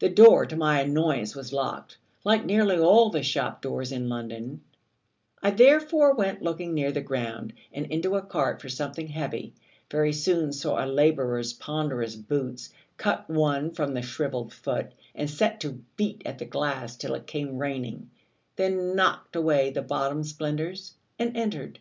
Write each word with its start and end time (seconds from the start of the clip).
The 0.00 0.08
door, 0.08 0.46
to 0.46 0.56
my 0.56 0.80
annoyance, 0.80 1.36
was 1.36 1.52
locked, 1.52 1.96
like 2.24 2.44
nearly 2.44 2.76
all 2.76 3.08
the 3.08 3.22
shop 3.22 3.62
doors 3.62 3.92
in 3.92 4.08
London: 4.08 4.62
I 5.44 5.52
therefore 5.52 6.12
went 6.12 6.42
looking 6.42 6.74
near 6.74 6.90
the 6.90 7.00
ground, 7.02 7.52
and 7.72 7.86
into 7.86 8.16
a 8.16 8.22
cart, 8.22 8.60
for 8.60 8.68
something 8.68 9.06
heavy, 9.06 9.54
very 9.88 10.12
soon 10.12 10.52
saw 10.52 10.84
a 10.84 10.90
labourer's 10.90 11.52
ponderous 11.52 12.16
boots, 12.16 12.70
cut 12.96 13.30
one 13.30 13.70
from 13.70 13.94
the 13.94 14.02
shrivelled 14.02 14.52
foot, 14.52 14.90
and 15.14 15.30
set 15.30 15.60
to 15.60 15.80
beat 15.96 16.22
at 16.26 16.40
the 16.40 16.46
glass 16.46 16.96
till 16.96 17.14
it 17.14 17.28
came 17.28 17.56
raining; 17.58 18.10
then 18.56 18.96
knocked 18.96 19.36
away 19.36 19.70
the 19.70 19.82
bottom 19.82 20.24
splinters, 20.24 20.94
and 21.16 21.36
entered. 21.36 21.78